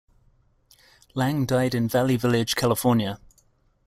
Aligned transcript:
Lang 1.13 1.45
died 1.45 1.75
in 1.75 1.87
Valley 1.87 2.17
Village, 2.17 2.55
California. 2.55 3.19